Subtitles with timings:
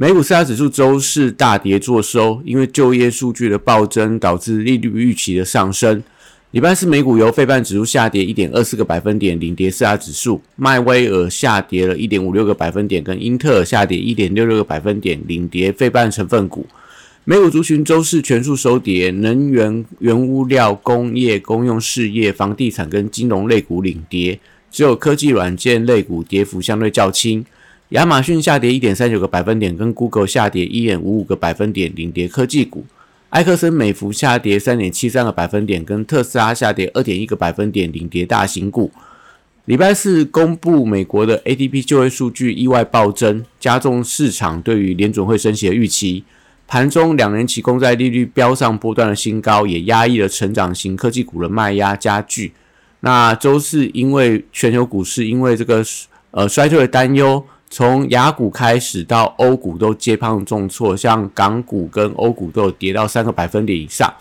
[0.00, 6.02] 美股四大指数周四大跌作收，因为就业数据的暴增导致利率预期的上升。
[6.52, 16.64] 礼拜四美股由费半指数下跌一点二四个百分点领跌四大指数，迈威尔下跌了一点五六个百分点，跟英特尔下跌一点六六个百分点领跌费半成分股。
[17.24, 24.40] 美股族群周四全数收跌，能源、原物料、工业、公用事业、房地产跟金融类股领跌，
[24.70, 27.44] 只有科技软件类股跌幅相对较轻。
[27.90, 32.84] 亚马逊下跌一点三九个百分点，跟 Google 下跌一点五五个百分点，领跌科技股。
[33.30, 38.92] 埃克森美孚下跌三点七三个百分点，跟特斯拉下跌二点一个百分点，领跌大型股。
[39.64, 46.22] 礼拜四公布美国的 ADP 就业数据意外暴增，加重市场对于联准会升息的预期。
[46.68, 52.52] 盘中两年期公债利率飙上波段的新高，也压抑了成长型科技股的卖压加剧。
[53.00, 55.84] 那周四因为全球股市因为这个
[56.30, 57.44] 呃衰退的担忧。
[57.72, 64.12] 从雅股开始到欧股都接胖重挫，像港股跟欧股都有跌到三个百分点以上。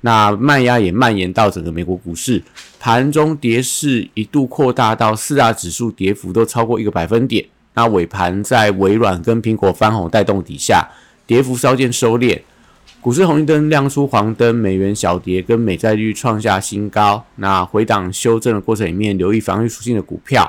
[0.00, 2.42] 那卖压也蔓延到整个美国股市，
[2.80, 7.44] 盘中跌势一度扩大到四大指数跌幅都超过一个百分点。
[7.74, 10.88] 那尾盘在微软跟苹果翻红带动底下，
[11.24, 12.40] 跌幅稍见收敛，
[13.00, 17.24] 股市红绿灯亮出黄灯，美元小跌跟美债率创下新高。
[17.36, 20.48] 那回档修正的过程里面，留意防御属性的股票。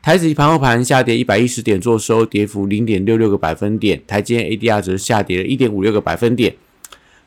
[0.00, 4.00] 台指盘后盘下跌一百一十点，做收跌幅零点六六个百分点。
[4.06, 6.54] 台积 ADR 则下跌了一点五六个百分点。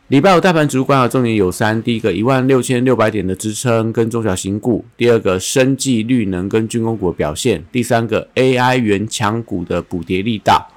[0.08, 10.68] 礼拜五大盘指数观察重点有三：第一个一万六千六百点的支撑跟中小型股；第二个生技绿能跟军工股的表现；第三个 AI 原强股的补跌力道。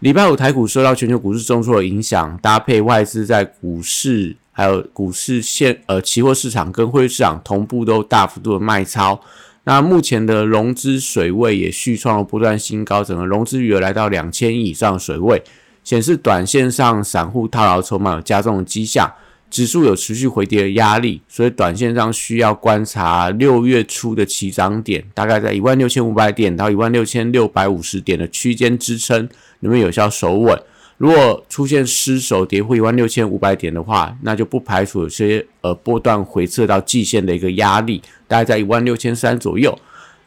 [0.00, 9.20] 礼拜五台股受到全球股市重挫的影响，搭配外资在股市还有股市现呃期货市场跟汇市场同步都大幅度的卖超。
[9.64, 15.40] 那目前的融资水位也续创了不断新高，整个融资余额来到两千亿以上水位，
[15.84, 19.08] 显示短线上散户套牢筹码有加重的迹象，
[19.48, 29.28] 指数有持续回跌的压力，所以短线上需要观察六月初的起涨点，大概在一万六千五百点到一万六千六百五十点的区间支撑，
[29.60, 30.60] 能不能有效守稳？
[31.02, 39.76] 如果出现失守跌破一万六千五百点的话，那就不排除有些呃波段回撤到季线的一个压力，大概在一万六千三左右。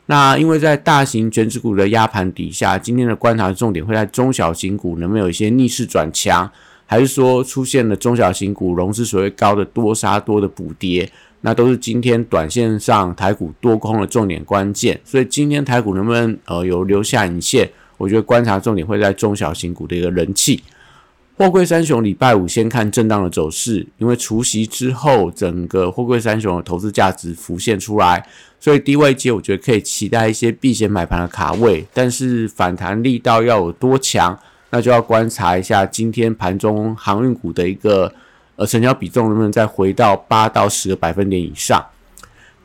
[0.07, 6.51] 那因为在大型卷指股的压盘底下，今天的观察重点会在中小型股能不能有一些逆势转强，
[6.85, 11.09] 还是说出现了中小型股融资所谓高的多杀多的补跌，
[11.39, 14.99] 那都是今天短线上台股多空的重点关键。
[15.05, 17.71] 所以今天台股能不能呃有留下影线？
[17.97, 20.63] 我觉得观察重点会在中小型股的一个人气。
[21.37, 28.25] 货柜三雄礼拜五先看震荡的走势，因为除夕之后，整个货柜三雄的投资价值浮现出来，
[28.57, 34.39] 所以低位接我觉得可以期待一些避险买盘的卡位，但是反弹力道要有多强，
[34.69, 38.13] 那就要观察一下今天盘中航运股的一个
[38.55, 41.85] 呃成交比重能不能再回到八到十个百分点以上。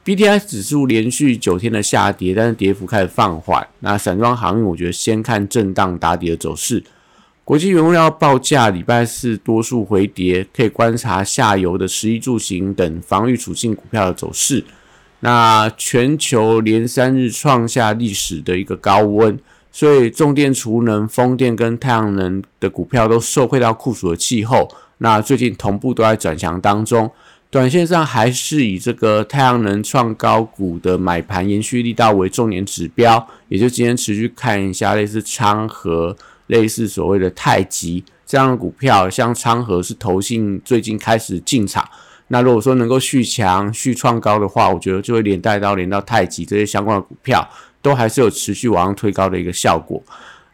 [0.02, 3.66] B T I 指数连续九天的下跌，但是跌幅开始放缓。
[3.80, 6.82] 那散装航运，我觉得先看震荡打底的走势。
[7.44, 14.64] 国际原物料报价礼拜四多数回跌，可以观察下游的十一住行等防御属性股票的走势。
[15.20, 19.38] 那全球连三日创下历史的一个高温，
[19.70, 24.66] 所以重电、储能、风电跟太阳能的股票都受惠到酷暑的气候。
[24.96, 27.10] 那最近同步都在转强当中。
[27.50, 36.16] 短线上还是以这个太阳能创高股的买盘延续力道为重点指标，也就今天持续看一下类似昌河、
[36.46, 41.84] 类似所谓的太极这样的股票，像昌河是投信最近开始进场，
[42.28, 47.44] 那如果说能够续强、续创高的话，我觉得就会连带到连到太极这些相关的股票，
[47.82, 50.00] 都还是有持续往上推高的一个效果。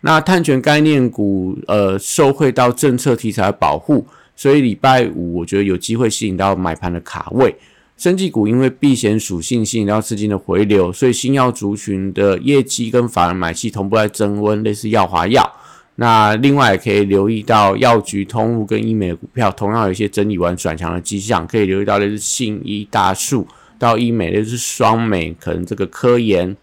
[0.00, 4.06] 那碳权概念股，呃，受惠到政策题材的保护。
[4.36, 7.56] 所以礼拜五我觉得有机会吸引到买盘的卡位，
[7.96, 15.50] 生技股因为避险属性吸引到资金的回流，所以新药族群的业绩跟法人买气同步在增温，类似药华药。
[15.94, 23.48] 那另外也可以留意到药局、通路跟医美的股票，同样有一些整理完转强的迹象，可以留意到类似信医大树
[23.78, 26.54] 到医美，类似双美，可能这个科研，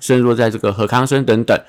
[0.00, 1.60] 甚至说在这个和康生等等。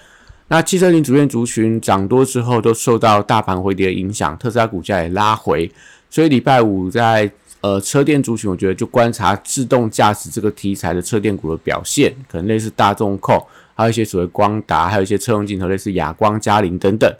[0.49, 5.69] 那汽车零组件族群涨多之后，都受到大盘回跌的影响，特斯拉股价也拉回，
[6.09, 7.29] 所以礼拜五在
[7.59, 13.45] 呃车电族群，我觉得就观察自动驾驶这个题材的车电股的表现，可能类似大众控，
[13.75, 17.13] 还有一些所谓光达，还有一些车用镜头，类似亚光、嘉陵等等。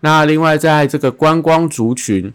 [0.00, 2.30] 那另外在这个观光族群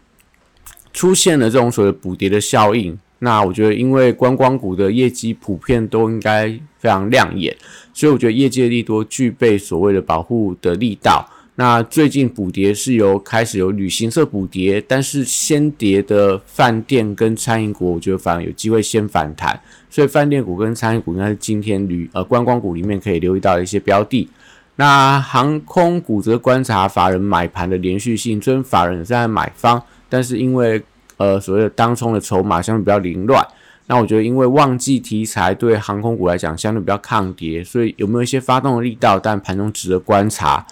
[0.92, 2.98] 出现了这种所谓补跌的效应。
[3.20, 7.56] 那我觉得，因为观光股的业绩普遍都应该非常亮眼，
[7.94, 11.30] 所以我觉得业界利多具备所谓的保护的力道。
[11.56, 19.60] 那最近补跌是由开始有旅行社补跌，但是先跌的饭店跟餐饮股，我觉得反而有机会先反弹。
[19.90, 24.30] 所以饭店股跟餐饮股应该是今天旅呃观光股里面可以留意到的一些标的。
[24.78, 30.82] 那航空股则观察法人买盘的连续性，虽然法人在买方，但是因为
[31.20, 33.46] 呃，所谓的当冲的筹码相对比较凌乱，
[33.88, 39.20] 那我觉得因为旺季题材对航空股来讲相对比较抗跌，所以有没有一些发动的力道？
[39.20, 40.66] 但盘中值得观察。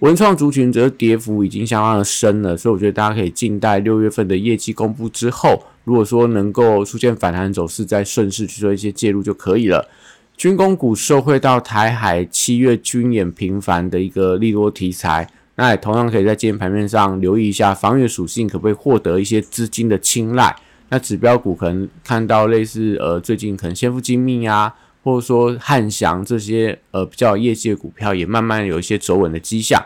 [0.00, 9.88] 文创族群则跌幅已经相当的深了，所以我觉得大家可以静待六月份的业绩公布之后，如果说能够出现反弹走势，再顺势去做一些介入就可以了。
[10.36, 15.28] 军工股受惠到台海七月军演频繁的一个利多题材。
[15.56, 20.54] 那也同样可以在今天盘面上留意一下防御属性可不可以获得一些资金的青睐。
[20.88, 29.80] 那指标股可能看到类似呃最近可能先富精密啊，或者说汉翔这些呃比较业绩的股票也慢慢有一些走稳的迹象。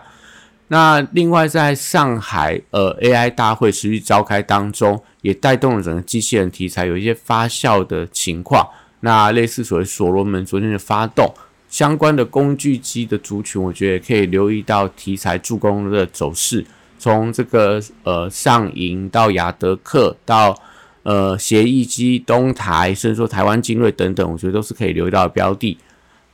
[0.68, 8.66] 那另外在上海呃 AI 大会持续召开当中，也带动了整个机器人题材有一些发酵的情况。
[9.00, 11.32] 那类似所谓所罗门昨天的发动。
[11.68, 16.64] 相关的工具机的族群，我觉得也可以留意到题材助攻的走势。
[16.98, 20.56] 从这个呃上银到雅德克，到
[21.02, 25.78] 呃协议机、东台，甚至说台湾精锐等等，我觉得都是可以留意到标的。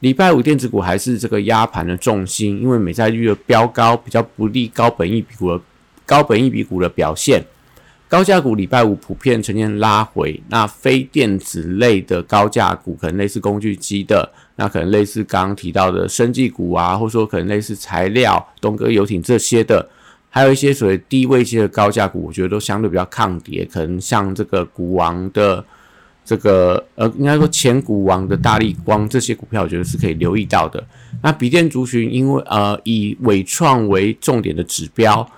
[0.01, 5.63] 礼拜五电子股还是这个压盘的重心，因为美债率的飙高，比较不利高本益比股的
[6.07, 7.43] 高本益比股的表现。
[8.15, 19.85] 高价股礼拜五普遍呈现拉回，那非电子类的高价股，可能类似工具机的，那可能类似刚刚提到的生技股啊，或者说可能类似材料、东哥游艇这些的，
[20.31, 25.65] 还有一些所谓低位阶的高价股，我觉得都相对比较抗跌，可能像这个股王的
[26.25, 30.81] 这个呃，应该说前股王的大力光这些股票，我觉得是可以留意到的。
[31.21, 35.29] 那笔电族群，因为呃以伟创为重点的指标。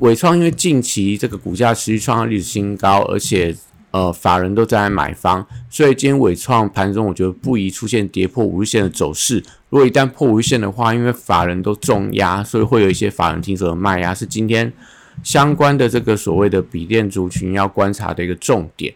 [0.00, 3.56] 伟创因为近期这个股价持续创下历史新高，而且
[3.90, 9.42] 呃法人都在买方，所以今天伟创盘中我觉得不宜出现跌破五日线的走势。
[9.70, 14.70] 如果一旦破五日线的话，因为法人都重压，所以会有一些法人停手的卖压，是今天
[15.22, 18.94] 相关的这个所谓的笔电族群要观察的一个重点。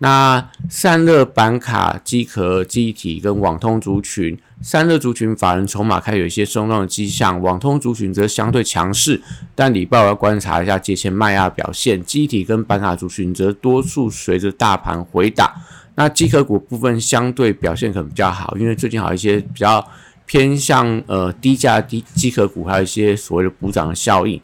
[0.00, 9.22] 那散热板卡、机壳、机体跟网通族群，散热族群法人筹码开始有一些松动的迹象，网通族群则相对强势，
[9.54, 12.02] 但礼拜要观察一下节前卖压表现。
[12.02, 15.54] 机体跟板卡族群则多数随着大盘回打，
[15.94, 19.86] 那机壳股部分相对表现可能比较好，因为最近好一些比较
[20.26, 24.40] 偏向呃低价低机壳股，还有一些所谓的补涨的效应。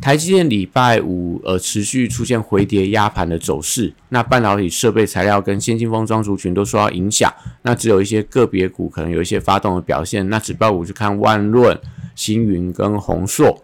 [0.00, 7.32] 台积电礼拜五呃持续出现回跌压盘的走势，那半导体设备材料跟先进封装族群都受到影响，
[7.62, 11.76] 那只有一些个别股可能有一些发动的表现，那指标股就看万润、
[12.14, 13.62] 星云跟宏硕。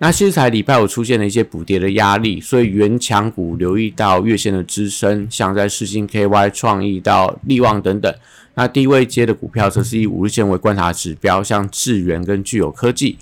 [0.00, 8.12] 那其实才礼拜五出现了一些补跌的压力，所以原强股留意到月线的支撑，像在世星 KY 创意到利旺等等。
[8.54, 13.18] 那低位接的股票则是以五日线为观察指标，像智源跟具有科技。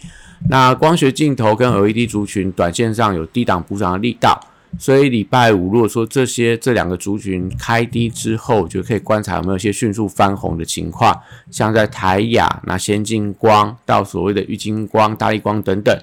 [0.49, 4.39] 那光学镜头跟 LED 族群，短线上有低档补涨的力道，
[4.79, 11.19] 所以礼拜五如果说这些这两个族群开低之后，就可以观察有没有一些迅速翻红的情况，
[11.51, 15.99] 像在台亚、那先进光到所谓的玉金光、大力光等等。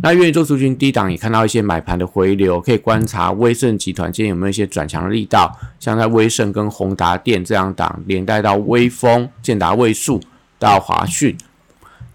[0.00, 10.20] 那愿意做族群低档也看到一些买盘的回流，可以观察威盛集团今天有没有一些转强的力道，像在威盛跟宏达电这样档，连带到威风、建达位数
[10.56, 11.36] 到华讯。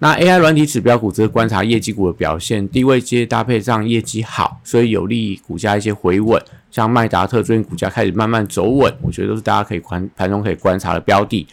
[0.04, 6.44] 那 AI 软体指标股则观察业绩股的表现，低位接搭配上业绩好，所以有利股价一些回稳。
[6.70, 11.48] 像麦达特最近股价开始慢慢走稳，我觉得都是大家可以观盘中可以观察的标的。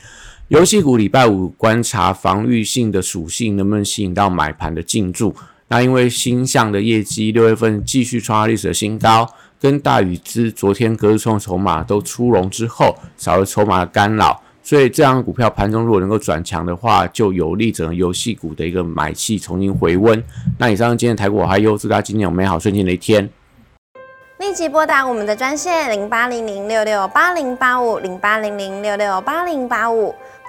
[0.48, 5.32] 游戏股礼拜五观察防御性的属性能不能吸引到买盘的进驻。
[5.68, 9.28] 那因为新向的业绩六月份继续创下历史的新高，
[9.60, 14.42] 跟大禹之昨天隔日冲筹码都出笼之后，少了筹码的干扰。
[14.70, 20.22] 所以这样股票盘中如果能够转强的话，就有利整个游戏股的一个买气重新回温。
[20.56, 23.28] 那以上今天的台股还有祝大家今天有美好顺心的一天。
[24.38, 30.14] 立即拨打我们的专线零八零零六六八零八五零八零零六六八零八五。